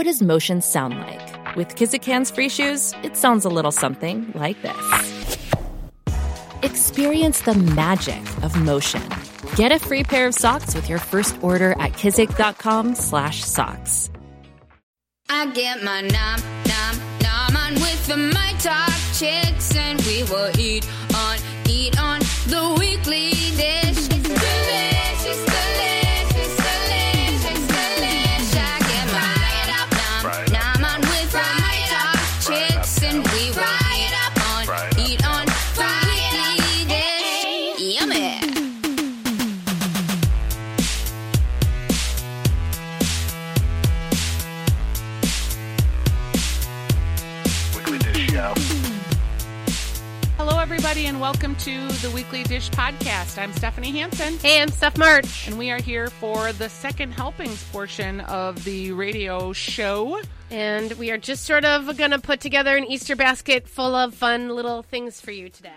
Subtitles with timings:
[0.00, 1.56] What does motion sound like?
[1.56, 5.36] With Kizikans free shoes, it sounds a little something like this.
[6.62, 9.06] Experience the magic of motion.
[9.56, 14.10] Get a free pair of socks with your first order at kizik.com/socks.
[15.28, 20.50] I get my nom nom nom on with the my talk chicks, and we will
[20.58, 21.36] eat on
[21.68, 24.09] eat on the weekly dish.
[52.02, 53.36] The Weekly Dish Podcast.
[53.36, 55.46] I'm Stephanie Hansen, Hey, I'm Steph March.
[55.48, 60.20] and we are here for the second helpings portion of the radio show.
[60.50, 64.14] And we are just sort of going to put together an Easter basket full of
[64.14, 65.70] fun little things for you today.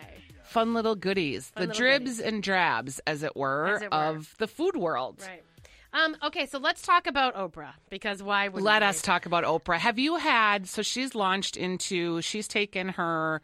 [0.44, 2.20] Fun little goodies, Fun the little dribs goodies.
[2.20, 3.98] and drabs, as it were, As it were.
[3.98, 5.18] of the food world.
[5.28, 5.44] Right.
[5.94, 9.78] Um, okay, so let's talk about Oprah because why would Let us talk about Oprah.
[9.78, 10.68] Have you had?
[10.68, 12.22] So she's launched into.
[12.22, 13.42] She's taken her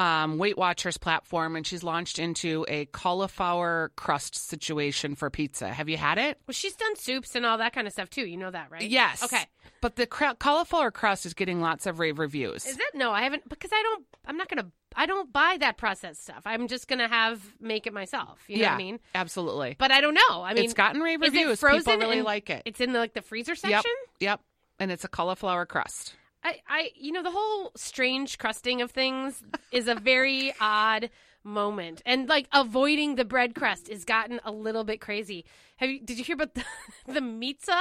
[0.00, 5.68] um, Weight Watchers platform and she's launched into a cauliflower crust situation for pizza.
[5.68, 6.38] Have you had it?
[6.48, 8.26] Well, she's done soups and all that kind of stuff too.
[8.26, 8.82] You know that, right?
[8.82, 9.22] Yes.
[9.22, 9.44] Okay.
[9.82, 12.64] But the cra- cauliflower crust is getting lots of rave reviews.
[12.66, 12.94] Is it?
[12.94, 14.06] No, I haven't because I don't.
[14.26, 14.66] I'm not gonna.
[14.96, 16.42] I don't buy that processed stuff.
[16.46, 18.40] I'm just gonna have make it myself.
[18.48, 19.00] You know yeah, what I mean?
[19.14, 19.76] absolutely.
[19.78, 20.42] But I don't know.
[20.42, 21.60] I mean, it's gotten rave is it reviews.
[21.60, 22.62] frozen People really and like it.
[22.64, 23.58] It's in the like the freezer Yep.
[23.60, 23.92] section.
[24.20, 24.40] Yep.
[24.78, 26.14] And it's a cauliflower crust.
[26.42, 29.42] I, I, you know, the whole strange crusting of things
[29.72, 31.10] is a very odd
[31.44, 35.44] moment, and like avoiding the bread crust has gotten a little bit crazy.
[35.76, 36.00] Have you?
[36.00, 36.64] Did you hear about the,
[37.06, 37.80] the pizza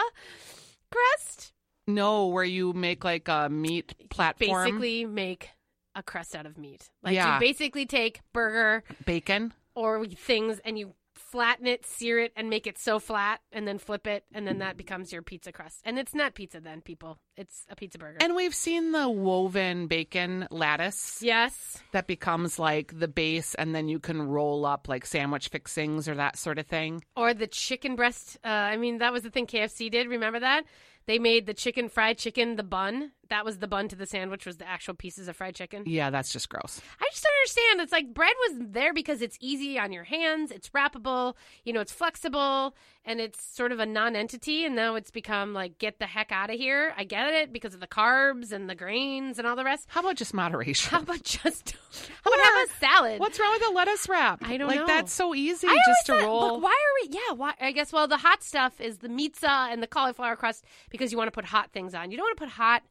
[0.91, 1.53] crust?
[1.87, 5.49] No, where you make like a meat platform, Basically, make
[5.95, 6.89] a crust out of meat.
[7.01, 7.33] Like Yeah.
[7.35, 9.53] you basically take burger bacon.
[9.73, 10.93] or things and you
[11.31, 14.59] flatten it, sear it, and make it so flat, and then flip it, and then
[14.59, 15.81] that becomes your pizza crust.
[15.85, 17.19] And it's not pizza then, people.
[17.37, 18.17] It's a pizza burger.
[18.21, 23.87] And we've seen the woven bacon lattice yes, that becomes like the base, and then
[23.87, 27.03] you can roll up like sandwich fixings or that sort of thing.
[27.15, 28.37] Or the chicken breast.
[28.43, 30.07] Uh, I mean, that was the thing KFC did.
[30.07, 30.63] Remember that?
[31.09, 33.13] They made the chicken fried chicken the bun.
[33.31, 34.45] That was the bun to the sandwich.
[34.45, 35.83] Was the actual pieces of fried chicken.
[35.87, 36.81] Yeah, that's just gross.
[36.99, 37.81] I just don't understand.
[37.81, 40.51] It's like bread was there because it's easy on your hands.
[40.51, 41.35] It's wrappable.
[41.63, 42.75] You know, it's flexible,
[43.05, 44.65] and it's sort of a non-entity.
[44.65, 46.93] And now it's become like get the heck out of here.
[46.97, 49.87] I get it because of the carbs and the grains and all the rest.
[49.89, 50.91] How about just moderation?
[50.91, 51.71] How about just
[52.23, 53.19] how about have a salad?
[53.19, 54.43] What's wrong with a lettuce wrap?
[54.43, 54.87] I don't like know.
[54.87, 56.53] that's so easy I just to thought, roll.
[56.53, 57.09] Look, why are we?
[57.11, 57.53] Yeah, why?
[57.61, 57.93] I guess.
[57.93, 60.65] Well, the hot stuff is the pizza and the cauliflower crust
[60.99, 62.11] because you want to put hot things on.
[62.11, 62.83] You don't want to put hot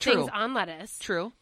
[0.00, 0.14] True.
[0.14, 0.98] things on lettuce.
[0.98, 1.32] True.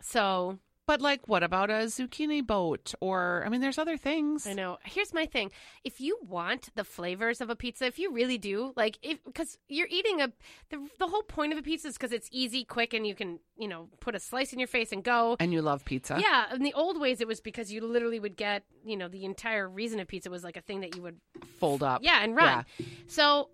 [0.00, 2.92] So But like, what about a zucchini boat?
[3.00, 4.46] Or I mean, there's other things.
[4.46, 4.78] I know.
[4.84, 5.52] Here's my thing:
[5.84, 9.58] if you want the flavors of a pizza, if you really do, like, if because
[9.68, 10.32] you're eating a,
[10.70, 13.38] the the whole point of a pizza is because it's easy, quick, and you can,
[13.56, 15.36] you know, put a slice in your face and go.
[15.38, 16.18] And you love pizza.
[16.20, 19.24] Yeah, in the old ways, it was because you literally would get, you know, the
[19.24, 21.20] entire reason of pizza was like a thing that you would
[21.60, 22.00] Fold up.
[22.02, 22.64] Yeah, and run.
[23.06, 23.50] So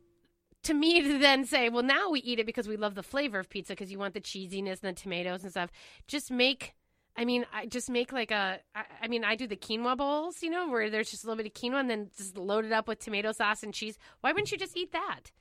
[0.65, 3.39] to me to then say, well, now we eat it because we love the flavor
[3.39, 5.71] of pizza because you want the cheesiness and the tomatoes and stuff.
[6.07, 6.75] Just make.
[7.17, 8.61] I mean, I just make like a.
[8.75, 11.43] I, I mean, I do the quinoa bowls, you know, where there's just a little
[11.43, 13.99] bit of quinoa and then just load it up with tomato sauce and cheese.
[14.21, 15.33] Why wouldn't you just eat that?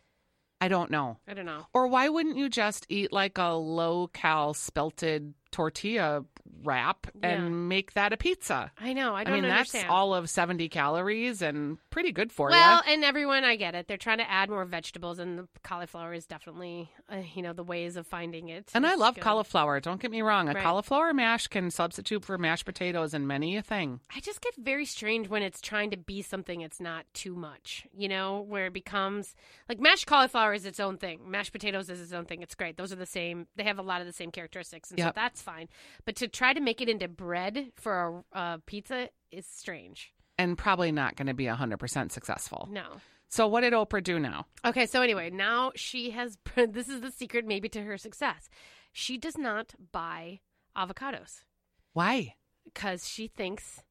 [0.60, 1.18] I don't know.
[1.28, 1.68] I don't know.
[1.74, 6.24] Or why wouldn't you just eat like a low cal spelted tortilla
[6.64, 7.30] wrap Yeah.
[7.30, 8.72] and make that a pizza?
[8.80, 9.14] I know.
[9.16, 9.84] I I, don't mean, understand.
[9.84, 12.82] that's all of 70 calories and pretty good for Well, you.
[12.86, 13.88] Well, and everyone, I get it.
[13.88, 17.64] They're trying to add more vegetables, and the cauliflower is definitely, uh, you know, the
[17.64, 18.70] ways of finding it.
[18.74, 19.24] And I love good.
[19.24, 19.80] cauliflower.
[19.80, 20.48] Don't get me wrong.
[20.50, 20.64] A Right.
[20.64, 24.00] cauliflower mash can substitute for mashed potatoes and many a thing.
[24.16, 27.88] I just get very strange when it's trying to be something it's not too much,
[27.96, 29.36] you know, where it becomes
[29.70, 31.20] like mashed cauliflower is its own thing.
[31.30, 32.42] Mashed potatoes is its own thing.
[32.42, 32.78] It's great.
[32.78, 33.48] Those are the same.
[33.56, 35.70] They have a lot of the same characteristics, and so that's fine.
[36.06, 40.14] But to try to make it into bread for a, a pizza is strange.
[40.38, 42.68] And probably not going to be 100% successful.
[42.70, 42.98] No.
[43.30, 44.46] So what did Oprah do now?
[44.66, 46.38] Okay, so anyway, now she has.
[46.56, 48.50] This is the secret, maybe to her success.
[48.92, 50.40] She does not buy
[50.76, 51.42] avocados
[51.94, 52.36] Why?
[52.64, 53.82] because she thinks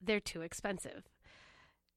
[0.00, 1.04] they're too expensive.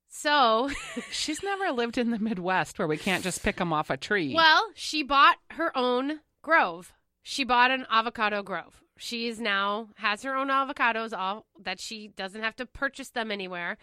[0.08, 0.70] So,
[1.12, 4.34] She's never lived in the Midwest where we can't just pick them off a tree.
[4.36, 6.94] well, she bought her own grove.
[7.24, 8.82] She bought an avocado grove.
[9.02, 13.32] She is now has her own avocados, all that she doesn't have to purchase them
[13.32, 13.80] anywhere.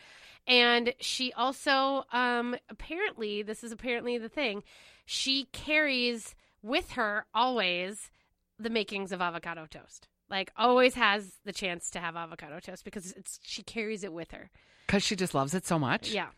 [0.46, 4.62] And she also, um, apparently, this is apparently the thing.
[5.06, 8.12] She carries with her always
[8.60, 10.06] the makings of avocado toast.
[10.30, 14.30] Like always has the chance to have avocado toast because it's she carries it with
[14.30, 14.50] her.
[14.86, 16.12] Because she just loves it so much.
[16.12, 16.28] Yeah.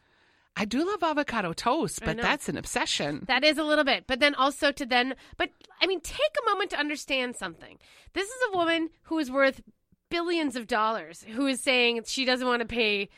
[0.56, 3.25] I do love avocado toast, but that's an obsession.
[3.29, 4.05] That is a little bit.
[4.06, 5.50] But then also to then, but
[5.81, 7.79] I mean, take a moment to understand something.
[8.12, 9.62] This is a woman who is worth
[10.11, 13.08] billions of dollars who is saying she doesn't want to pay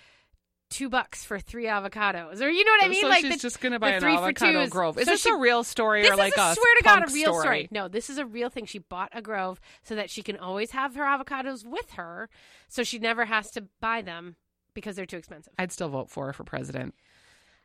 [0.70, 2.40] two bucks for three avocados.
[2.40, 3.00] Or you know what I mean?
[3.02, 4.98] so like she's the- just going to buy an three avocado grove.
[4.98, 7.02] Is So this she- a real story or like is a, a swear to God,
[7.10, 7.40] a real story?
[7.42, 7.68] story.
[7.70, 8.66] No, this is a real thing.
[8.66, 12.28] She bought a grove so that she can always have her avocados with her,
[12.68, 14.36] so she never has to buy them
[14.74, 15.52] because they're too expensive.
[15.58, 16.94] I'd still vote for her for president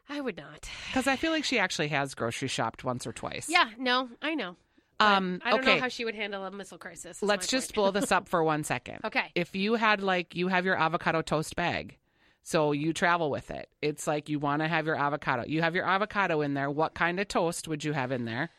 [0.10, 0.70] I would not.
[0.88, 3.50] because I feel like she actually has grocery shopped once or twice.
[3.50, 4.56] Yeah, no, I know.
[5.00, 5.42] Um.
[5.46, 5.76] I don't okay.
[5.76, 7.22] know how she would handle a missile crisis.
[7.22, 9.00] Let's just blow this up for one second.
[9.06, 9.32] Okay.
[9.36, 11.98] If you had like you have your avocado toast bag,
[12.44, 13.70] so you travel with it.
[13.82, 15.44] It's like you want to have your avocado.
[15.46, 16.72] You have your avocado in there.
[16.72, 18.50] What kind of toast would you have in there?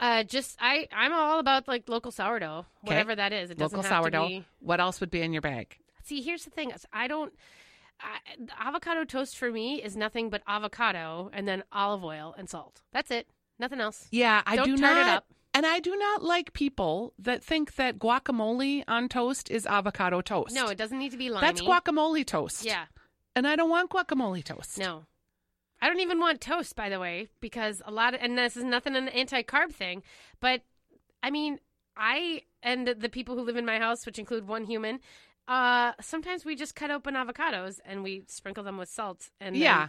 [0.00, 3.50] Uh, just I I'm all about like local sourdough, whatever that is.
[3.50, 4.22] It doesn't Local have sourdough.
[4.24, 4.44] to be.
[4.60, 5.76] What else would be in your bag?
[6.04, 7.32] See, here's the thing: I don't.
[8.00, 12.48] I, the avocado toast for me is nothing but avocado and then olive oil and
[12.48, 12.82] salt.
[12.92, 13.28] That's it.
[13.58, 14.06] Nothing else.
[14.10, 15.26] Yeah, I Don't do turn it up.
[15.54, 20.54] And I do not like people that think that guacamole on toast is avocado toast.
[20.54, 21.46] No, it doesn't need to be limey.
[21.46, 22.64] That's guacamole toast.
[22.64, 22.84] Yeah.
[23.34, 24.78] And I don't want guacamole toast.
[24.78, 25.06] No.
[25.80, 28.64] I don't even want toast, by the way, because a lot of, and this is
[28.64, 30.02] nothing an anti carb thing,
[30.40, 30.62] but
[31.22, 31.58] I mean,
[31.96, 35.00] I and the people who live in my house, which include one human,
[35.48, 39.88] uh, sometimes we just cut open avocados and we sprinkle them with salt and Yeah.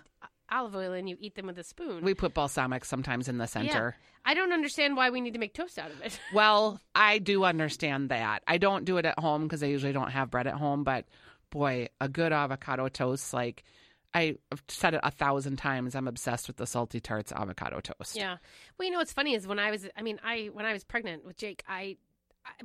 [0.52, 2.04] olive oil and you eat them with a spoon.
[2.04, 3.96] We put balsamic sometimes in the center.
[4.26, 6.20] I don't understand why we need to make toast out of it.
[6.34, 8.42] Well, I do understand that.
[8.48, 11.06] I don't do it at home because I usually don't have bread at home, but
[11.52, 13.64] boy, a good avocado toast, like
[14.14, 18.16] I've said it a thousand times, I'm obsessed with the Salty Tart's avocado toast.
[18.16, 18.38] Yeah.
[18.78, 20.84] Well, you know what's funny is when I was, I mean, I when I was
[20.84, 21.98] pregnant with Jake, I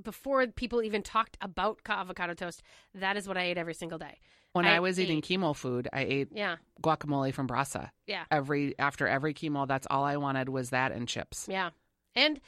[0.02, 2.62] before people even talked about avocado toast,
[2.94, 4.18] that is what I ate every single day.
[4.52, 6.56] When I, I was eating ate- chemo food, I ate Yeah.
[6.82, 7.90] guacamole from Brasa.
[8.06, 8.24] Yeah.
[8.30, 11.46] Every after every chemo, that's all I wanted was that and chips.
[11.50, 11.70] Yeah.
[12.14, 12.40] And,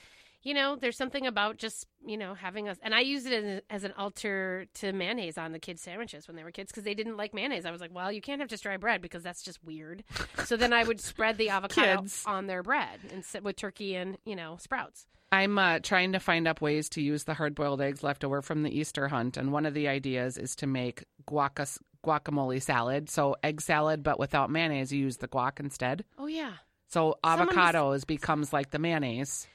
[0.42, 3.62] you know, there's something about just, you know, having us, and I used it as,
[3.68, 6.94] as an alter to mayonnaise on the kids' sandwiches when they were kids because they
[6.94, 7.66] didn't like mayonnaise.
[7.66, 10.04] I was like, well, you can't have just dry bread because that's just weird.
[10.44, 12.22] so then I would spread the avocado Kids.
[12.24, 15.08] on their bread and sit with turkey and, you know, sprouts.
[15.32, 18.42] I'm uh, trying to find up ways to use the hard boiled eggs left over
[18.42, 23.10] from the Easter hunt, and one of the ideas is to make guacas, guacamole salad.
[23.10, 26.04] So egg salad, but without mayonnaise, you use the guac instead.
[26.18, 26.52] Oh, yeah.
[26.88, 29.46] So avocados becomes like the mayonnaise.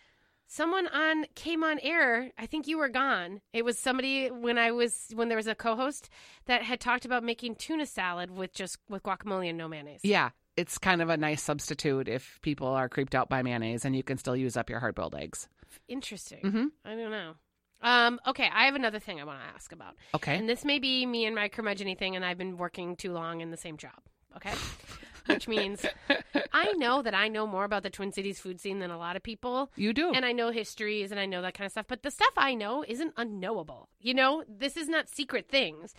[0.47, 2.29] Someone on came on air.
[2.37, 3.39] I think you were gone.
[3.53, 6.09] It was somebody when I was when there was a co-host
[6.45, 10.01] that had talked about making tuna salad with just with guacamole and no mayonnaise.
[10.03, 13.95] Yeah, it's kind of a nice substitute if people are creeped out by mayonnaise, and
[13.95, 15.47] you can still use up your hard boiled eggs.
[15.87, 16.41] Interesting.
[16.43, 16.71] Mhm.
[16.85, 17.33] I don't know.
[17.81, 19.95] Um, okay, I have another thing I want to ask about.
[20.13, 20.37] Okay.
[20.37, 23.41] And this may be me and my curmudgeon thing, and I've been working too long
[23.41, 23.99] in the same job.
[24.35, 24.53] Okay.
[25.25, 25.85] Which means
[26.53, 29.15] I know that I know more about the Twin Cities food scene than a lot
[29.15, 29.71] of people.
[29.75, 30.11] You do.
[30.13, 31.85] And I know histories and I know that kind of stuff.
[31.87, 33.89] But the stuff I know isn't unknowable.
[33.99, 35.93] You know, this is not secret things.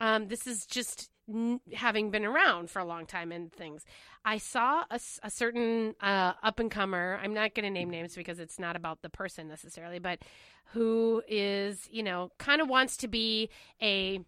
[0.00, 3.84] Um, this is just n- having been around for a long time and things.
[4.24, 7.18] I saw a certain uh, up and comer.
[7.22, 10.20] I'm not going to name names because it's not about the person necessarily, but
[10.72, 13.50] who is, you know, kind of wants to be
[13.80, 14.20] a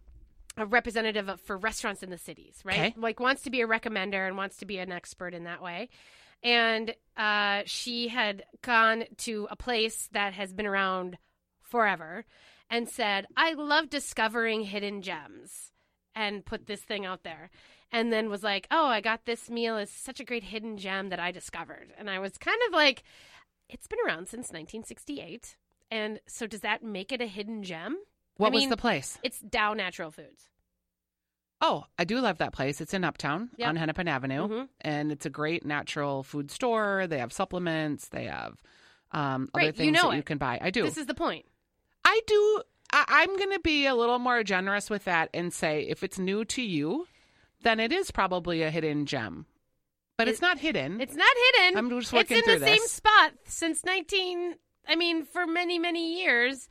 [0.56, 2.78] a representative of, for restaurants in the cities, right?
[2.78, 2.94] Okay.
[2.96, 5.88] Like wants to be a recommender and wants to be an expert in that way.
[6.44, 11.18] And uh, she had gone to a place that has been around
[11.62, 12.24] forever
[12.70, 15.72] and said, I love discovering hidden gems
[16.14, 17.50] and put this thing out there.
[17.92, 21.10] And then was like, oh, I got this meal is such a great hidden gem
[21.10, 21.92] that I discovered.
[21.96, 23.04] And I was kind of like,
[23.68, 25.56] it's been around since 1968.
[25.90, 27.96] And so does that make it a hidden gem?
[28.36, 29.16] what I was the place?
[29.22, 30.48] It's Tao Natural Foods.
[31.60, 32.80] Oh, I do love that place.
[32.80, 33.68] It's in Uptown Yep.
[33.68, 34.68] on Hennepin Avenue, Mhm.
[34.80, 37.06] and it's a great natural food store.
[37.06, 38.08] They have supplements.
[38.08, 38.56] They have
[39.12, 40.58] um, other Right, you things know that you can buy.
[40.60, 40.82] I do.
[40.82, 41.46] This is the point.
[42.04, 42.62] I do.
[42.94, 46.18] I, I'm going to be a little more generous with that and say if it's
[46.18, 47.06] new to you,
[47.62, 49.46] then it is probably a hidden gem.
[50.16, 51.00] But It- it's not hidden.
[51.00, 51.76] It's not hidden.
[51.76, 54.54] I'm just working It's in the same spot since 19.
[54.86, 56.68] I mean, for many many years,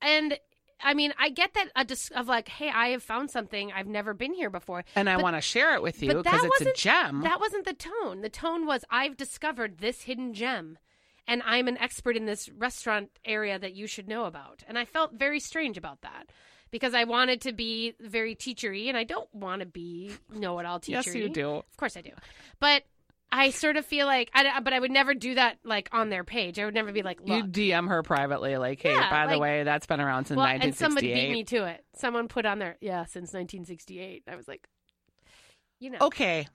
[0.00, 0.38] and
[0.82, 3.86] I mean, I get that a dis- of like, hey, I have found something I've
[3.86, 6.60] never been here before, and I want to share it with you but because it's
[6.62, 7.20] a gem.
[7.22, 8.22] That wasn't the tone.
[8.22, 10.78] The tone was, I've discovered this hidden gem,
[11.26, 14.62] and I'm an expert in this restaurant area that you should know about.
[14.66, 16.30] And I felt very strange about that.
[16.70, 20.88] Because I wanted to be very teachery, and I don't want to be know-it-all teachery.
[20.88, 21.50] yes, you do.
[21.56, 22.12] Of course I do.
[22.60, 22.84] But
[23.30, 26.24] I sort of feel like, I, but I would never do that like on their
[26.24, 26.58] page.
[26.58, 27.44] I would never be like, You.
[27.44, 30.62] DM her privately, like, "Hey, Yeah, by the way, that's been around since well, and
[30.62, 31.84] 1968." somebody beat me to it.
[31.94, 34.24] Someone put on there, yeah, since 1968.
[34.26, 34.66] I was like,
[35.78, 36.46] you know, Okay,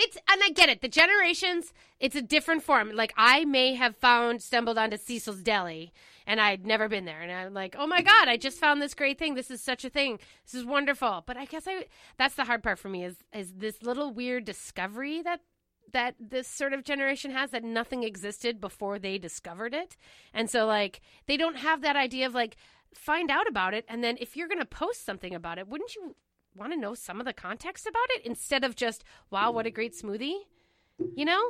[0.00, 0.80] it's and I get it.
[0.80, 2.92] The generations, it's a different form.
[2.94, 5.92] Like I may have found stumbled onto Cecil's Deli,
[6.26, 8.94] and I'd never been there, and I'm like, oh my god, I just found this
[8.94, 9.34] great thing.
[9.34, 10.18] This is such a thing.
[10.44, 11.22] This is wonderful.
[11.26, 11.84] But I guess I
[12.16, 15.40] that's the hard part for me is is this little weird discovery that
[15.92, 19.96] that this sort of generation has that nothing existed before they discovered it.
[20.32, 22.56] And so like they don't have that idea of like
[22.94, 25.94] find out about it and then if you're going to post something about it, wouldn't
[25.94, 26.16] you
[26.54, 29.70] want to know some of the context about it instead of just wow, what a
[29.70, 30.36] great smoothie?
[31.16, 31.42] You know?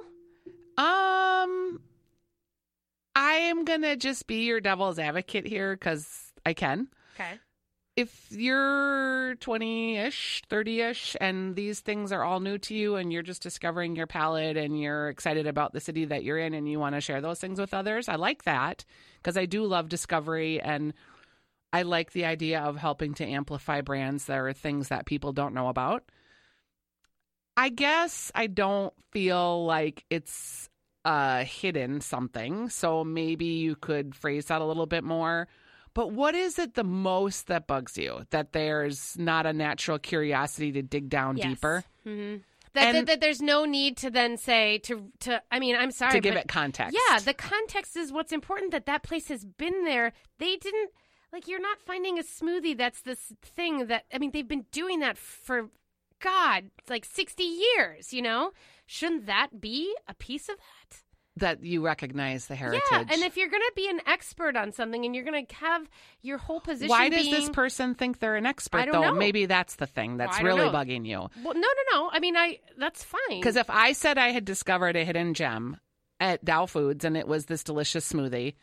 [0.79, 1.81] um,
[3.17, 6.89] I am gonna just be your devil's advocate here because I can.
[7.17, 7.39] Okay.
[7.97, 13.43] if you're 20-ish 30-ish and these things are all new to you and you're just
[13.43, 16.95] discovering your palette and you're excited about the city that you're in and you want
[16.95, 18.85] to share those things with others i like that
[19.19, 20.95] because i do love discovery and
[21.73, 25.55] i like the idea of helping to amplify brands that are things that people don't
[25.55, 26.05] know about
[27.57, 30.69] i guess i don't feel like it's
[31.05, 35.49] uh hidden something so maybe you could phrase that a little bit more
[35.93, 38.25] but what is it the most that bugs you?
[38.31, 41.49] That there's not a natural curiosity to dig down Yes.
[41.49, 42.37] deeper hmm
[42.75, 45.43] That, that, And- that there's no need to then say to to.
[45.51, 46.97] I mean, I'm sorry to give it context?
[47.09, 48.71] Yeah, the context is what's important.
[48.71, 50.13] That that place has been there.
[50.39, 50.91] They didn't
[51.33, 51.49] like.
[51.49, 54.05] You're not finding a smoothie that's this thing that.
[54.13, 55.71] I mean, they've been doing that for
[56.21, 58.13] God, like sixty years.
[58.13, 58.53] You know,
[58.87, 61.03] shouldn't that be a piece of that?
[61.41, 62.83] that you recognize the heritage.
[62.91, 65.55] Yeah, and if you're going to be an expert on something and you're going to
[65.57, 65.89] have
[66.23, 69.01] your whole position, why does being, this person think they're an expert though?
[69.01, 69.15] know.
[69.15, 70.73] Maybe that's the thing that's don't really know.
[70.73, 71.29] bugging you.
[71.43, 72.11] Well, no, no, no.
[72.13, 73.41] I mean, I that's fine.
[73.41, 75.79] Because if I said I had discovered a hidden gem
[76.19, 78.55] at Tao Foods and it was this delicious smoothie,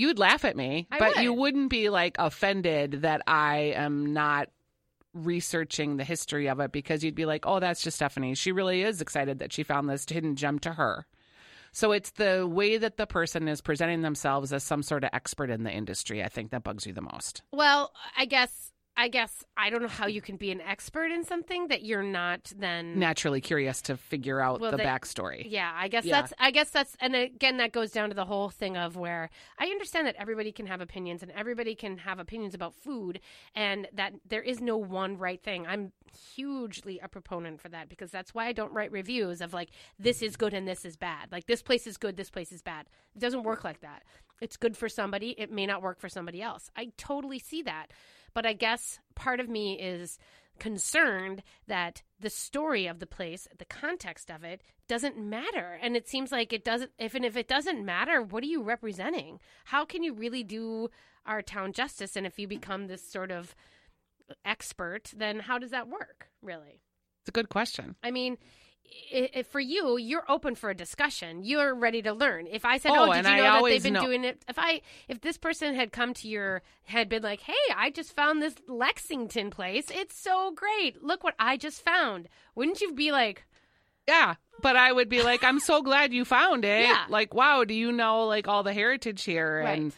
[0.00, 1.22] you'd laugh at me, I but would.
[1.22, 4.48] you wouldn't be like offended that I am not
[5.12, 8.34] researching the history of it because you'd be like, "Oh, that's just Stephanie.
[8.34, 11.06] She really is excited that she found this hidden gem to her."
[11.72, 15.50] So it's the way that the person is presenting themselves as some sort of expert
[15.50, 17.42] in the industry, I think that bugs you the most.
[17.52, 21.24] Well, I guess I guess I don't know how you can be an expert in
[21.24, 25.46] something that you're not then Naturally curious to figure out Well, the they- backstory.
[25.48, 26.20] Yeah, I guess Yeah.
[26.20, 29.30] that's I guess that's and again that goes down to the whole thing of where
[29.58, 33.20] I understand that everybody can have opinions and everybody can have opinions about food
[33.54, 35.66] and that there is no one right thing.
[35.66, 35.92] I'm
[36.34, 40.20] hugely a proponent for that because that's why I don't write reviews of like this
[40.20, 41.32] is good and this is bad.
[41.32, 42.86] Like this place is good, this place is bad.
[43.16, 44.02] It doesn't work like that.
[44.42, 46.70] It's good for somebody, it may not work for somebody else.
[46.76, 47.86] I totally see that.
[48.34, 50.18] But I guess part of me is
[50.58, 55.78] concerned that the story of the place, the context of it, doesn't matter.
[55.80, 56.90] And it seems like it doesn't.
[56.98, 59.40] If and if it doesn't matter, what are you representing?
[59.64, 60.88] How can you really do
[61.26, 62.16] our town justice?
[62.16, 63.54] And if you become this sort of
[64.44, 66.28] expert, then how does that work?
[66.42, 66.82] Really?
[67.22, 67.96] It's a good question.
[68.02, 68.36] I mean.
[69.14, 71.42] I i for you, you're open for a discussion.
[71.44, 72.46] You're ready to learn.
[72.50, 74.42] If I said, Oh, "Oh, did you I know that they've been know- doing it?"
[74.48, 78.14] If I, if this person had come to your, had been like, "Hey, I just
[78.14, 79.86] found this Lexington place.
[79.90, 81.02] It's so great.
[81.02, 83.44] Look what I just found." Wouldn't you be like,
[84.08, 86.84] Yeah, but I would be like, I'm so glad you found it.
[86.88, 87.04] Yeah.
[87.08, 89.62] Like, wow, do you know like all the heritage here?
[89.64, 89.78] Right.
[89.78, 89.92] And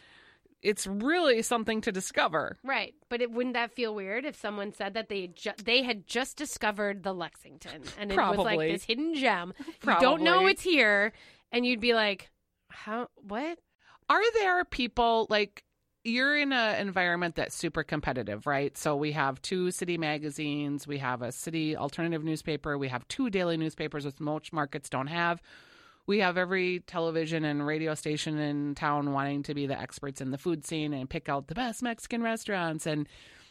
[0.62, 2.58] it's really something to discover.
[2.64, 2.94] right?
[3.08, 6.36] But it wouldn't that feel weird if someone said that they ju- they had just
[6.36, 9.52] discovered the Lexington and it was like this hidden gem.
[9.86, 11.12] You don't know it's here,
[11.50, 12.30] and you'd be like,
[12.70, 13.08] "How?
[13.16, 13.58] What?"
[14.08, 15.64] Are there people like
[16.04, 18.76] you're in an environment that's super competitive, right?
[18.76, 23.30] So we have two city magazines, we have a city alternative newspaper, we have two
[23.30, 25.40] daily newspapers, which most markets don't have.
[26.06, 30.30] We have every television and radio station in town wanting to be the experts in
[30.30, 33.08] the food scene and pick out the best Mexican restaurants and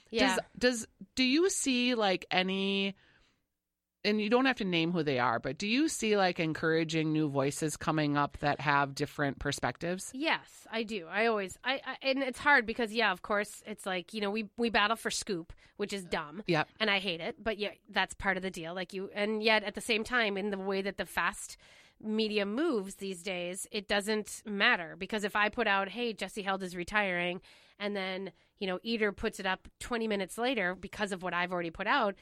[0.10, 0.36] Yeah.
[0.36, 2.96] Does does do you see like any
[4.04, 7.14] and you don't have to name who they are, but do you see like encouraging
[7.14, 10.10] new voices coming up that have different perspectives?
[10.14, 11.06] Yes, I do.
[11.10, 14.32] I always I, I and it's hard because yeah, of course, it's like, you know,
[14.32, 16.42] we we battle for scoop, which is dumb.
[16.48, 16.64] Yeah.
[16.80, 18.74] And I hate it, but yeah, that's part of the deal.
[18.74, 21.58] Like you and yet at the same time in the way that the fast
[22.04, 26.64] media moves these days, it doesn't matter because if I put out, "Hey, Jesse Held
[26.64, 27.42] is retiring,"
[27.80, 31.52] and then, you know, Eater puts it up 20 minutes later because of what I've
[31.52, 32.16] already put out,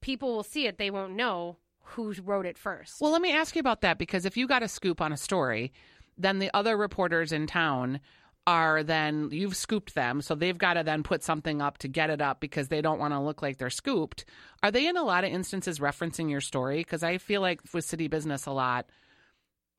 [0.00, 3.00] people will see it, they won't know who wrote it first.
[3.00, 5.16] Well, let me ask you about that because if you got a scoop on a
[5.16, 5.72] story,
[6.16, 8.00] then the other reporters in town
[8.46, 12.10] are then you've scooped them, so they've got to then put something up to get
[12.10, 14.24] it up because they don't want to look like they're scooped.
[14.62, 16.78] Are they in a lot of instances referencing your story?
[16.78, 18.86] Because I feel like with City Business a lot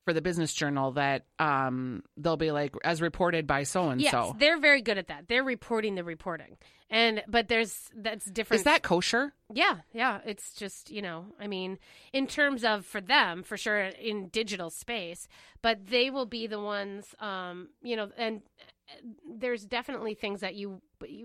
[0.05, 4.12] for the Business Journal that um, they'll be like as reported by so and yes,
[4.12, 4.36] so.
[4.38, 5.27] they're very good at that.
[5.27, 6.57] They're reporting the reporting.
[6.89, 9.33] And but there's that's different Is that kosher?
[9.51, 10.19] Yeah, yeah.
[10.25, 11.79] It's just, you know, I mean,
[12.12, 15.27] in terms of for them, for sure in digital space,
[15.62, 18.41] but they will be the ones, um, you know, and
[18.91, 18.95] uh,
[19.38, 20.81] there's definitely things that you-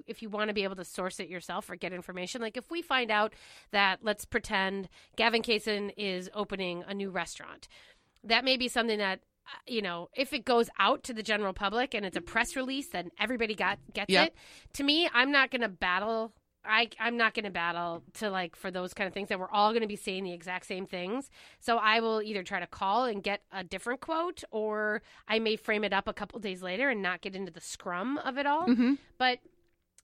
[0.07, 2.71] if you want to be able to source it yourself or get information, like if
[2.71, 3.35] we find out
[3.73, 7.69] that, let's pretend Gavin Kaysen is opening a new restaurant,
[8.25, 11.53] that may be something that, uh, you know, if it goes out to the general
[11.53, 14.29] public and it's a press release, then everybody got gets Yep.
[14.29, 14.35] it.
[14.75, 16.33] To me, I'm not going to battle
[16.65, 19.51] I I'm not going to battle to like for those kind of things that we're
[19.51, 21.31] all going to be saying the exact same things.
[21.61, 25.57] So I will either try to call and get a different quote, or I may
[25.57, 28.45] frame it up a couple days later and not get into the scrum of it
[28.47, 28.67] all.
[29.19, 29.39] But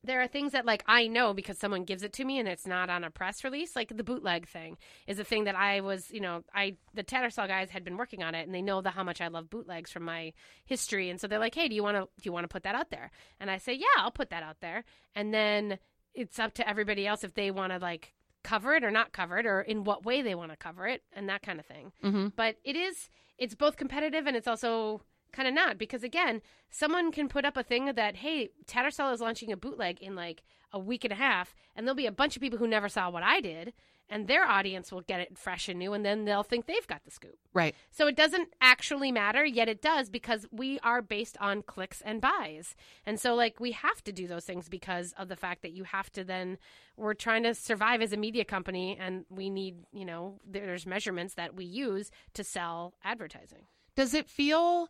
[0.05, 2.67] there are things that like I know because someone gives it to me and it's
[2.67, 3.75] not on a press release.
[3.75, 7.49] Like the bootleg thing is a thing that I was, you know, I the Tattersall
[7.49, 9.91] guys had been working on it and they know the how much I love bootlegs
[9.91, 10.33] from my
[10.65, 12.63] history and so they're like, "Hey, do you want to do you want to put
[12.65, 14.85] that out there?" And I say, "Yeah, I'll put that out there."
[15.15, 15.79] And then
[16.15, 19.39] it's up to everybody else if they want to like cover it or not cover
[19.39, 21.93] it or in what way they want to cover it and that kind of thing.
[22.05, 22.29] Mm-hmm.
[22.37, 23.09] But it is
[23.39, 25.03] it's both competitive and it's also
[25.35, 29.21] kind of not because again, someone can put up a thing that hey, Tattersall is
[29.21, 32.37] launching a bootleg in like a week and a half and there'll be a bunch
[32.37, 33.73] of people who never saw what I did
[34.09, 37.05] and their audience will get it fresh and new and then they'll think they've got
[37.05, 37.39] the scoop.
[37.53, 37.75] Right.
[37.91, 42.21] So it doesn't actually matter, yet it does because we are based on clicks and
[42.21, 42.75] buys.
[43.07, 45.85] And so, like, we have to do those things because of the fact that you
[45.85, 46.59] have to then,
[46.97, 51.35] we're trying to survive as a media company and we need, you know, there's measurements
[51.35, 53.67] that we use to sell advertising.
[53.97, 54.89] Does it feel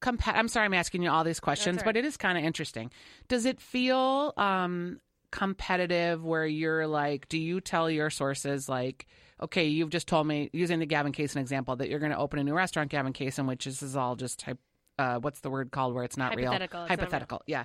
[0.00, 1.84] compa- I'm sorry I'm asking you all these questions, right.
[1.84, 2.90] but it is kind of interesting.
[3.28, 9.06] Does it feel um competitive where you're like do you tell your sources like
[9.40, 12.40] okay, you've just told me using the Gavin Kaysen example that you're going to open
[12.40, 14.44] a new restaurant Gavin Kaysen which is, is all just
[14.98, 16.50] uh what's the word called where it's not real?
[16.50, 16.98] Hypothetical, it's not real.
[16.98, 17.42] Hypothetical.
[17.46, 17.64] Yeah.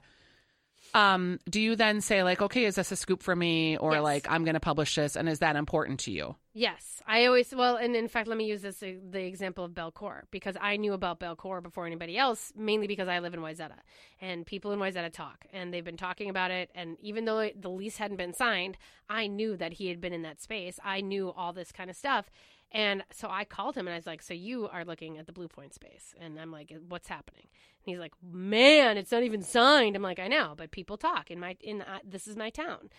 [0.94, 4.04] Um do you then say like okay, is this a scoop for me or Yes.
[4.04, 6.36] like I'm going to publish this and is that important to you?
[6.56, 9.72] Yes, I always well, and in fact, let me use this uh, the example of
[9.72, 13.80] Bellecour because I knew about Bellecour before anybody else, mainly because I live in Wayzata,
[14.22, 17.70] and people in Wayzata talk, and they've been talking about it, and even though the
[17.72, 18.78] lease hadn't been signed,
[19.10, 20.80] I knew that he had been in that space.
[20.84, 22.30] I knew all this kind of stuff,
[22.74, 25.34] and so I called him and I was like, "So you are looking at the
[25.34, 27.48] Blue Point space?" And I'm like, "What's happening?"
[27.86, 31.30] And he's like, "Man, it's not even signed." I'm like, "I know, but people talk
[31.30, 32.90] in my in uh, this is my town,"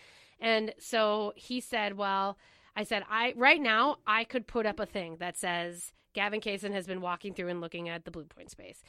[0.41, 2.39] and so he said, "Well."
[2.77, 6.73] I said, I right now I could put up a thing that says Gavin Kaysen
[6.73, 8.83] has been walking through and looking at the Blue Point space.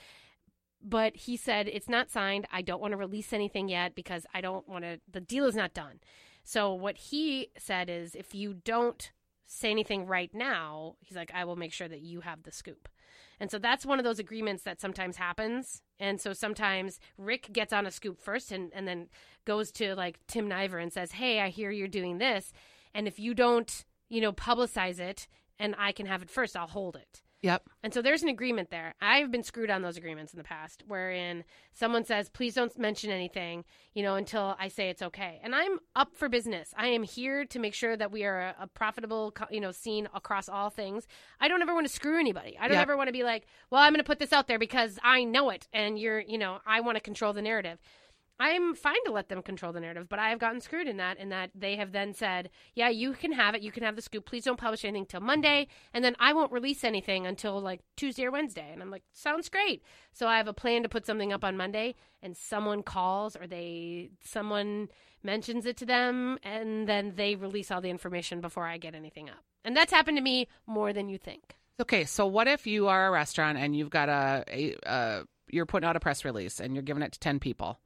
[0.82, 2.48] But he said it's not signed.
[2.52, 5.56] I don't want to release anything yet because I don't want to the deal is
[5.56, 6.00] not done.
[6.44, 9.12] So what he said is if you don't
[9.46, 12.90] say anything right now, he's like I will make sure that you have the scoop.
[13.40, 15.82] And so that's one of those agreements that sometimes happens.
[16.00, 19.10] And so sometimes Rick gets on a scoop first and, and then
[19.46, 22.54] goes to like Tim Niver and says, Hey, I hear you're doing this.
[22.94, 25.28] And if you don't, you know, publicize it
[25.60, 27.22] and I can have it first, I'll hold it.
[27.46, 27.70] Yep.
[27.84, 28.96] And so there's an agreement there.
[29.00, 33.12] I've been screwed on those agreements in the past wherein someone says, please don't mention
[33.12, 35.40] anything, you know, until I say it's okay.
[35.44, 36.74] And I'm up for business.
[36.76, 40.10] I am here to make sure that we are a, a profitable, you know, scene
[40.16, 41.06] across all things.
[41.40, 42.58] I don't ever want to screw anybody.
[42.60, 42.82] I don't Yeah.
[42.82, 45.24] ever want to be like, well, I'm going to put this out there because I
[45.24, 47.78] know it and you're, you know, I want to control the narrative.
[48.40, 51.18] I'm fine to let them control the narrative, but I have gotten screwed in that,
[51.18, 53.62] in that they have then said, "Yeah, you can have it.
[53.62, 54.26] You can have the scoop.
[54.26, 58.26] Please don't publish anything till Monday, and then I won't release anything until like Tuesday
[58.26, 61.32] or Wednesday." And I'm like, "Sounds great." So I have a plan to put something
[61.32, 64.90] up on Monday, and someone calls or they someone
[65.24, 69.30] mentions it to them, and then they release all the information before I get anything
[69.30, 69.44] up.
[69.64, 71.56] And that's happened to me more than you think.
[71.80, 75.66] Okay, so what if you are a restaurant and you've got a, a uh, you're
[75.66, 77.80] putting out a press release and you're giving it to ten people?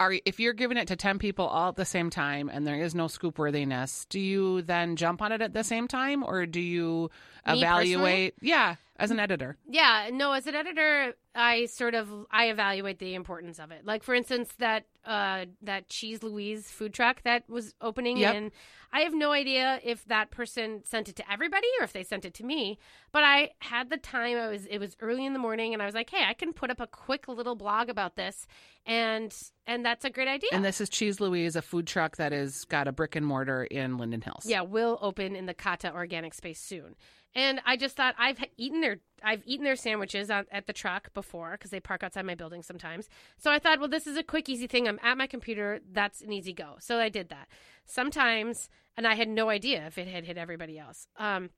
[0.00, 2.80] Are if you're giving it to 10 people all at the same time and there
[2.80, 6.46] is no scoop worthiness, do you then jump on it at the same time or
[6.46, 7.10] do you
[7.46, 8.34] Me evaluate?
[8.40, 9.56] Yeah, as an editor.
[9.68, 13.84] Yeah, no, as an editor, I sort of I evaluate the importance of it.
[13.84, 18.34] Like for instance, that uh that Cheese Louise food truck that was opening Yep.
[18.34, 18.50] and
[18.92, 22.24] I have no idea if that person sent it to everybody or if they sent
[22.24, 22.78] it to me,
[23.12, 25.86] but I had the time I was it was early in the morning and I
[25.86, 28.48] was like, "Hey, I can put up a quick little blog about this."
[28.84, 29.32] And
[29.66, 30.50] and that's a great idea.
[30.52, 33.64] And this is Cheese Louise, a food truck that is got a brick and mortar
[33.64, 34.44] in Linden Hills.
[34.46, 36.96] Yeah, will open in the Kata organic space soon.
[37.34, 41.12] And I just thought I've eaten their I've eaten their sandwiches at, at the truck
[41.14, 43.08] before because they park outside my building sometimes.
[43.38, 44.88] So I thought, well, this is a quick, easy thing.
[44.88, 45.80] I'm at my computer.
[45.92, 46.76] That's an easy go.
[46.80, 47.46] So I did that.
[47.84, 51.06] Sometimes, and I had no idea if it had hit everybody else.
[51.18, 51.50] Um,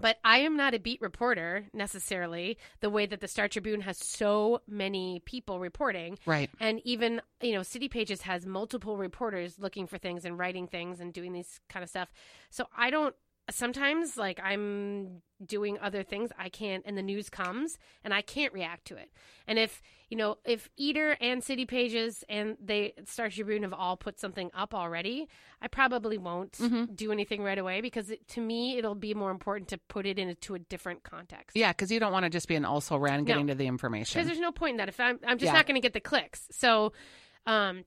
[0.00, 2.58] but I am not a beat reporter necessarily.
[2.80, 6.50] The way that the Star Tribune has so many people reporting, Right.
[6.60, 11.00] and even you know city pages has multiple reporters looking for things and writing things
[11.00, 12.10] and doing these kind of stuff
[12.50, 13.14] so i don't
[13.50, 18.52] sometimes like i'm doing other things i can't and the news comes and i can't
[18.52, 19.10] react to it
[19.46, 19.80] and if
[20.10, 24.50] you know if eater and city pages and they star tribune have all put something
[24.54, 25.28] up already
[25.62, 26.58] i probably won't
[26.94, 30.18] do anything right away because it, to me it'll be more important to put it
[30.18, 33.24] into a different context Yeah, because you don't want to just be an also ran
[33.24, 33.52] getting No.
[33.52, 34.18] to the information.
[34.18, 35.54] because there's no point in that if I'm I'm just Yeah.
[35.54, 36.46] not going to get the clicks.
[36.50, 36.92] So,
[37.46, 37.84] um,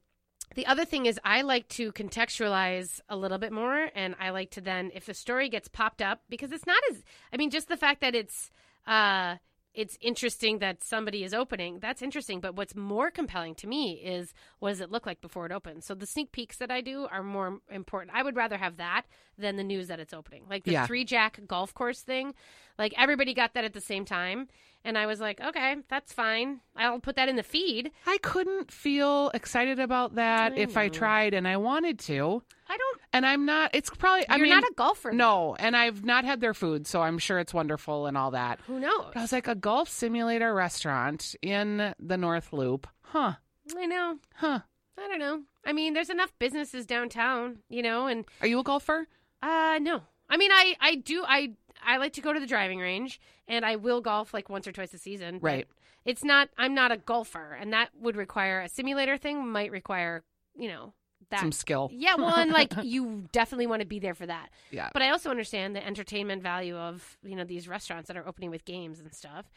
[0.55, 4.51] the other thing is I like to contextualize a little bit more, and I like
[4.51, 7.67] to then if a story gets popped up because it's not as I mean just
[7.67, 8.49] the fact that it's
[8.87, 9.37] uh
[9.73, 11.79] it's interesting that somebody is opening.
[11.79, 15.45] That's interesting, but what's more compelling to me is what does it look like before
[15.45, 15.85] it opens?
[15.85, 18.11] So the sneak peeks that I do are more important.
[18.13, 19.03] I would rather have that
[19.37, 20.43] than the news that it's opening.
[20.49, 20.85] Like the Yeah.
[20.87, 22.33] three jack golf course thing,
[22.82, 24.48] like everybody got that at the same time,
[24.84, 26.62] and I was like, okay, that's fine.
[26.76, 27.91] I'll put that in the feed.
[28.08, 32.41] I couldn't feel excited about that I if I tried and I wanted to.
[32.67, 33.02] I don't.
[33.13, 35.12] And I'm not, it's probably, I You're mean, not a golfer.
[35.12, 38.60] No, and I've not had their food, so I'm sure it's wonderful and all that.
[38.67, 39.06] Who knows?
[39.13, 42.88] But I was like, a golf simulator restaurant in the North Loop.
[43.02, 43.34] Huh.
[43.78, 44.17] I know.
[44.36, 44.60] Huh.
[44.98, 45.41] I don't know.
[45.65, 49.08] I mean, there's enough businesses downtown, you know, and Are you a golfer?
[49.44, 50.02] Uh no.
[50.30, 51.54] I mean I I do I
[51.86, 54.72] I like to go to the driving range and I will golf like once or
[54.72, 55.39] twice a season.
[55.41, 55.67] Right.
[56.06, 60.24] It's not I'm not a golfer and that would require a simulator thing might require,
[60.56, 60.94] you know,
[61.30, 61.89] that Some skill.
[61.94, 64.50] Yeah, well, and like you definitely want to be there for that.
[64.70, 64.89] Yeah.
[64.94, 68.52] But I also understand the entertainment value of, you know, these restaurants that are opening
[68.52, 69.50] with games and stuff.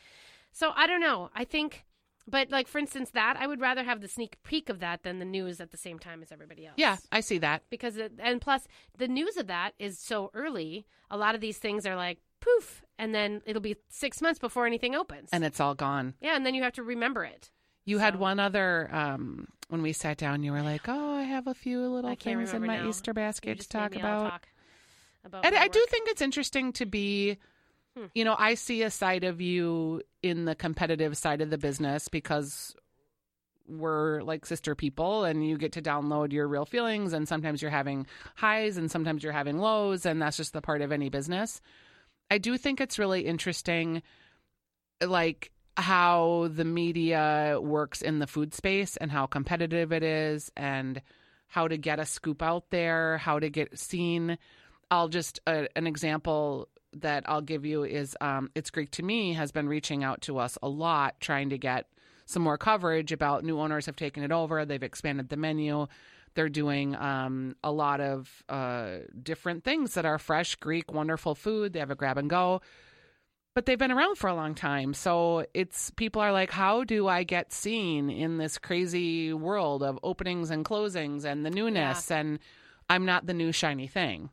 [0.52, 1.30] So I don't know.
[1.34, 1.84] I think
[2.26, 5.18] but like for instance that I would rather have the sneak peek of that than
[5.18, 7.62] the news at the same time as everybody else Yeah, I see that.
[7.70, 8.66] because it, and plus
[8.98, 12.82] the news of that is so early a lot of these things are like poof
[12.98, 16.14] and then it'll be six months before anything opens And it's all gone.
[16.20, 17.50] yeah and then you have to remember it
[17.86, 21.46] You had one other, um, when we sat down, you were like, oh, I have
[21.46, 22.88] a few little things in my now.
[22.88, 24.30] Easter basket to talk about.
[24.30, 24.46] talk
[25.24, 27.38] about And I do think it's interesting to be,
[27.96, 28.06] Hmm.
[28.14, 32.08] you know, I see a side of you in the competitive side of the business
[32.08, 32.74] because
[33.66, 37.70] we're like sister people and you get to download your real feelings and sometimes you're
[37.70, 41.60] having highs and sometimes you're having lows and that's just the part of any business.
[42.30, 44.02] I do think it's really interesting
[45.04, 51.00] like how the media works in the food space and how competitive it is and
[51.46, 54.38] how to get a scoop out there, how to get seen.
[54.90, 56.68] I'll just uh, an example
[57.00, 60.38] that I'll give you is um, it's Greek to me has been reaching out to
[60.38, 61.86] us a lot, trying to get
[62.26, 64.64] some more coverage about new owners have taken it over.
[64.64, 65.86] They've expanded the menu.
[66.34, 71.72] They're doing um, a lot of uh, different things that are fresh, Greek, wonderful food.
[71.72, 72.60] They have a grab and go,
[73.54, 74.94] but they've been around for a long time.
[74.94, 79.98] So it's people are like, how do I get seen in this crazy world of
[80.02, 82.10] openings and closings and the newness?
[82.10, 82.40] And
[82.90, 84.30] I'm not the new shiny thing.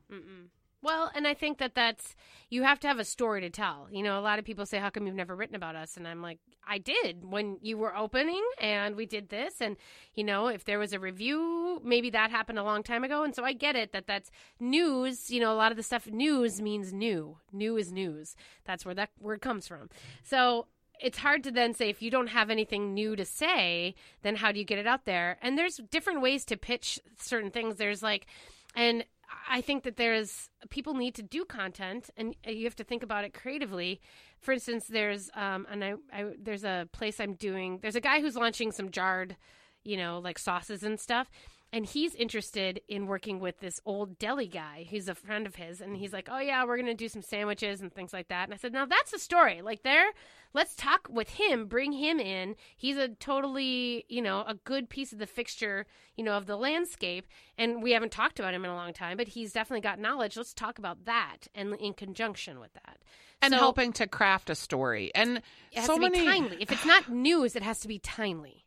[0.82, 2.16] Well and i think that that's
[2.52, 3.88] you have to have a story to tell.
[3.90, 5.98] You know a lot of people say how come you've never written about us?
[5.98, 9.62] And i'm like i did when you were opening and we did this.
[9.62, 9.78] And
[10.14, 13.24] you know if there was a review maybe that happened a long time ago.
[13.24, 15.32] And so i get it that that's news.
[15.32, 17.38] You know a lot of the stuff news means new.
[17.54, 18.36] New is news.
[18.66, 19.90] That's where that word comes from.
[20.24, 20.68] So
[21.00, 24.52] it's hard to then say if you don't have anything new to say then how
[24.52, 25.38] do you get it out there?
[25.42, 27.78] And there's different ways to pitch certain things.
[27.78, 28.28] There's like
[28.76, 29.06] and
[29.50, 33.26] I think that there's people need to do content, and you have to think about
[33.26, 34.00] it creatively.
[34.40, 37.80] For instance, there's um, and I, I there's a place I'm doing.
[37.82, 39.36] There's a guy who's launching some jarred,
[39.84, 41.30] you know, like sauces and stuff.
[41.74, 45.82] And he's interested in working with this old deli guy who's a friend of his.
[45.82, 48.46] And he's like oh yeah we're gonna do some sandwiches and things like that.
[48.46, 49.62] And i said now that's the story.
[49.62, 50.12] Like there
[50.54, 52.56] let's talk with him bring him in.
[52.76, 56.58] He's a totally you know a good piece of the fixture you know of the
[56.58, 57.28] landscape.
[57.58, 60.36] And we haven't talked about him in a long time but he's definitely got knowledge.
[60.36, 62.98] Let's talk about that and in conjunction with that.
[63.42, 65.12] And So, helping to craft a story.
[65.16, 65.44] And it
[65.78, 66.58] has so to be many timely.
[66.60, 68.66] If it's not news it has to be timely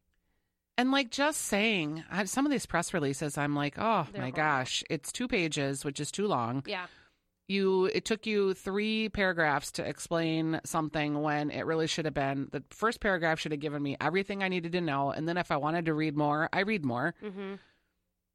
[0.77, 4.31] And like just saying, I, some of these press releases, I'm like, oh They're my
[4.31, 4.37] horrible.
[4.37, 6.63] gosh, it's two pages, which is too long.
[6.67, 6.87] yeah
[7.47, 12.49] You, it took you three paragraphs to explain something when it really should have been
[12.53, 15.51] the first paragraph should have given me everything I needed to know, and then if
[15.51, 17.15] I wanted to read more, I read more.
[17.23, 17.55] mm-hmm.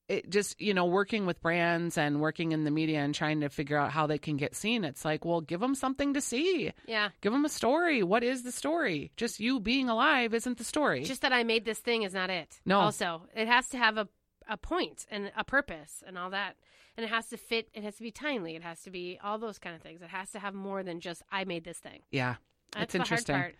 [0.09, 3.49] It just, you know, working with brands and working in the media and trying to
[3.49, 4.83] figure out how they can get seen.
[4.83, 6.73] It's like, well, give them something to see.
[6.87, 8.01] yeah Give them a story.
[8.01, 9.11] What is the story?
[9.17, 11.03] Just you being alive isn't the story.
[11.03, 12.59] Just that I made this thing is not it.
[12.65, 12.79] No.
[12.79, 14.07] Also, it has to have a
[14.51, 16.55] a point and a purpose and all that.
[16.97, 17.69] And it has to fit.
[17.75, 18.55] It has to be timely.
[18.55, 20.01] It has to be all those kind of things.
[20.01, 22.01] It has to have more than just I made this thing.
[22.11, 22.37] yeah,
[22.73, 23.35] That's it's the interesting.
[23.35, 23.55] hard part.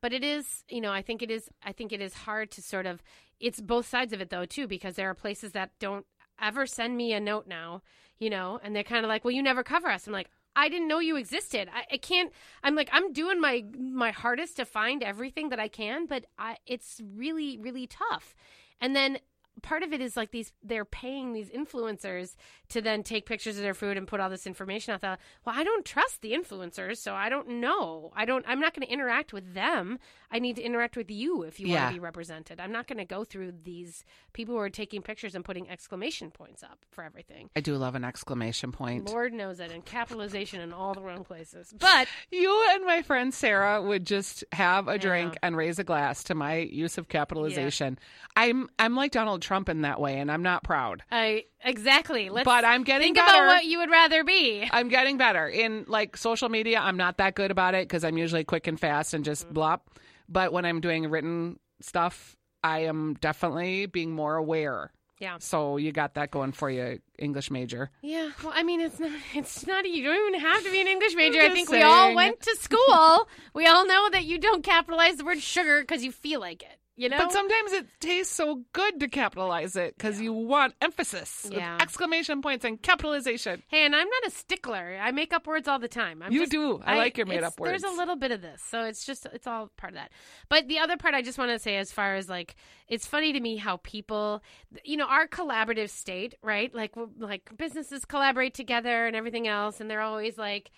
[0.00, 1.46] But it is, you know, I think it is.
[1.62, 3.02] I think it is hard to sort of.
[3.40, 6.06] It's both sides of it though too, because there are places that don't
[6.40, 7.82] ever send me a note now,
[8.18, 10.68] you know, and they're kind of like, "Well, you never cover us." I'm like, I
[10.68, 11.68] didn't know you existed.
[11.72, 12.32] I, I can't.
[12.62, 16.56] I'm like, I'm doing my my hardest to find everything that I can, but I,
[16.66, 18.34] it's really really tough.
[18.80, 19.18] And then
[19.62, 22.34] part of it is like these they're paying these influencers
[22.70, 25.18] to then take pictures of their food and put all this information out there.
[25.44, 28.10] Well, I don't trust the influencers, so I don't know.
[28.16, 29.98] I don't I'm not going to interact with them.
[30.30, 31.82] I need to interact with you if you Yeah.
[31.82, 32.60] want to be represented.
[32.60, 36.30] I'm not going to go through these people who are taking pictures and putting exclamation
[36.30, 37.50] points up for everything.
[37.56, 39.08] I do love an exclamation point.
[39.10, 41.74] Lord knows it, and capitalization in all the wrong places.
[41.78, 45.38] But You and my friend Sarah would just have a drink Yeah.
[45.48, 47.98] and raise a glass to my use of capitalization.
[48.36, 51.02] I'm I'm like Donald Trump in that way, and I'm not proud.
[51.10, 52.30] I exactly.
[52.30, 53.44] Let's But I'm getting think better.
[53.44, 54.68] about what you would rather be.
[54.70, 56.78] I'm getting better in like social media.
[56.80, 59.58] I'm not that good about it because I'm usually quick and fast and just Mm-hmm.
[59.58, 59.80] blop.
[60.28, 64.92] But when I'm doing written stuff, I am definitely being more aware.
[65.18, 65.36] Yeah.
[65.38, 67.90] So you got that going for you, English major.
[68.00, 69.10] Yeah, well, I mean, it's not.
[69.34, 69.86] It's not.
[69.86, 71.40] You don't even have to be an English major.
[71.40, 73.28] I think we all went to school.
[73.54, 76.78] we all know that you don't capitalize the word sugar because you feel like it.
[77.00, 77.16] You know.
[77.16, 81.78] But sometimes it tastes so good to capitalize it because you want emphasis, with Yeah.
[81.80, 83.62] exclamation points, and capitalization.
[83.68, 84.98] Hey, and I'm not a stickler.
[85.00, 86.22] I make up words all the time.
[86.22, 86.82] I'm You just- do.
[86.84, 87.70] I like your made-up words.
[87.70, 90.12] There's a little bit of this, so it's just it's all part of that.
[90.50, 92.54] But the other part I just want to say, as far as like,
[92.86, 94.42] it's funny to me how people,
[94.84, 96.74] you know, our collaborative state, right?
[96.74, 100.70] Like, like businesses collaborate together and everything else, and they're always like,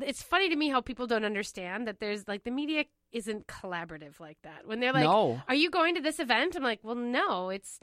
[0.00, 4.20] it's funny to me how people don't understand that there's like the media isn't collaborative
[4.20, 4.66] like that.
[4.66, 5.40] When they're like, No.
[5.48, 6.56] are you going to this event?
[6.56, 7.78] I'm like, well, no, it's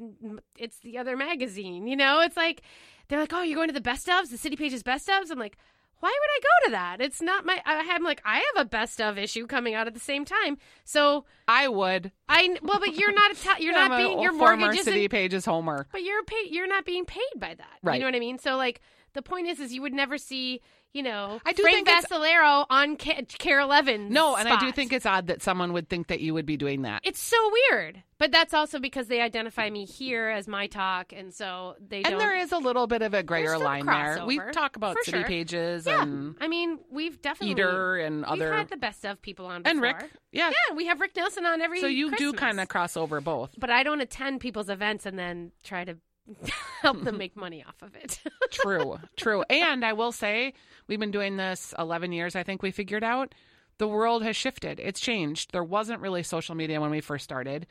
[0.58, 1.88] it's the other magazine.
[1.88, 2.62] You know, it's like
[3.08, 5.32] they're like, oh, you're going to the best ofs, the City Pages best ofs.
[5.32, 5.58] I'm like,
[6.00, 7.02] why would I go to that?
[7.02, 7.60] It's not my.
[7.66, 10.58] I am like, I have a best of issue coming out at the same time.
[10.84, 12.12] So I would.
[12.30, 15.46] I well, but you're not a you're I'm not being your former mortgage City Pages
[15.46, 15.88] homer.
[15.92, 16.52] but you're paid.
[16.52, 17.80] You're not being paid by that.
[17.82, 17.96] Right.
[17.96, 18.38] You know what I mean?
[18.40, 18.82] So like
[19.14, 20.62] the point is, is you would never see,
[20.96, 24.10] you know, I do Frank think Vascellaro on Ca- Carol Evans.
[24.10, 26.56] No, and I do think it's odd that someone would think that you would be
[26.56, 27.02] doing that.
[27.04, 28.02] it's so weird.
[28.18, 32.14] But that's also because they identify me here as my talk, and so they don't.
[32.14, 34.26] And there is a little bit of a grayer line there.
[34.26, 35.28] We talk about City sure.
[35.28, 36.02] Pages yeah.
[36.02, 39.64] and I mean, we've definitely Eater and we've other had the best of people on
[39.66, 39.82] and.
[39.82, 40.10] Rick.
[40.32, 40.50] Yeah.
[40.50, 41.82] Yeah, we have Rick Nelson on every.
[41.82, 43.52] So you do kind of cross over both.
[43.58, 45.98] But I don't attend people's events and then try to
[46.82, 48.20] help them make money off of it.
[48.52, 49.44] True, true.
[49.50, 50.54] And I will say,
[50.88, 53.34] we've been doing this 11 years, I think we figured out.
[53.78, 54.80] The world has shifted.
[54.80, 55.52] It's changed.
[55.52, 57.68] There wasn't really social media when we first started.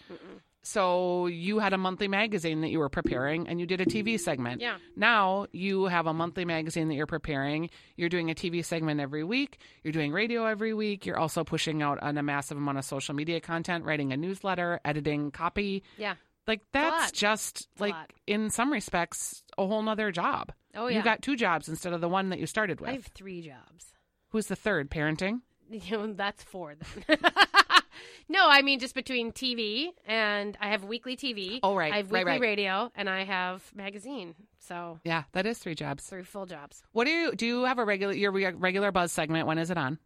[0.62, 4.18] So you had a monthly magazine that you were preparing and you did a TV
[4.18, 4.60] segment.
[4.62, 4.76] Yeah.
[4.96, 7.68] Now you have a monthly magazine that you're preparing.
[7.96, 9.58] You're doing a TV segment every week.
[9.82, 11.04] You're doing radio every week.
[11.04, 14.80] You're also pushing out on a massive amount of social media content, writing a newsletter,
[14.84, 15.82] editing copy.
[15.98, 16.14] yeah.
[16.46, 18.12] Like that's just like lot.
[18.26, 20.52] in some respects a whole nother job.
[20.74, 20.98] Oh yeah.
[20.98, 22.90] You got two jobs instead of the one that you started with.
[22.90, 23.86] I have three jobs.
[24.30, 24.90] Who's the third?
[24.90, 25.40] Parenting?
[25.70, 27.18] You know, that's four then.
[28.28, 31.58] no, I mean just between TV and I have weekly TV.
[31.62, 32.40] Oh, right, I have weekly right.
[32.40, 34.34] radio and I have magazine.
[34.58, 36.04] So Yeah, that is three jobs.
[36.04, 37.46] three full jobs What do you do?
[37.46, 39.46] You have a regular your regular buzz segment?
[39.46, 39.98] When is it on?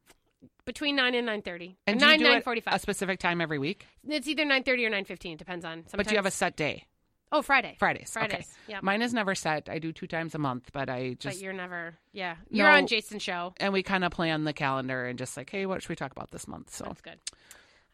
[0.68, 1.76] Between nine and nine thirty.
[1.86, 3.86] And nine nine forty a specific time every week?
[4.06, 5.32] It's either nine thirty or nine fifteen.
[5.32, 5.78] It Depends on.
[5.78, 5.92] Sometimes.
[5.96, 6.84] But do you have a set day?
[7.32, 7.76] oh Friday.
[7.78, 8.14] Fridays.
[8.16, 8.26] Okay.
[8.28, 8.54] Fridays.
[8.68, 8.78] Yeah.
[8.82, 9.68] Mine is never set.
[9.68, 11.38] I do two times a month, but I just.
[11.38, 11.94] but you're never.
[12.12, 12.36] Yeah.
[12.50, 12.76] You're No.
[12.76, 13.52] on Jason's show.
[13.58, 16.12] and we kind of plan the calendar and just like, hey, what should we talk
[16.12, 16.72] about this month?
[16.74, 17.18] So That's good.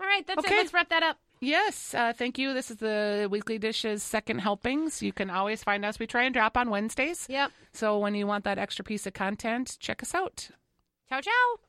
[0.01, 0.27] All right.
[0.27, 0.55] That's Okay.
[0.55, 0.59] it.
[0.59, 1.19] Let's wrap that up.
[1.41, 2.55] Yes, uh, thank you.
[2.55, 5.03] This is the Weekly Dishes second helpings.
[5.03, 5.99] You can always find us.
[5.99, 7.27] We try and drop on Wednesdays.
[7.29, 7.51] Yep.
[7.73, 10.49] So when you want that extra piece of content, check us out.
[11.09, 11.65] Ciao, ciao.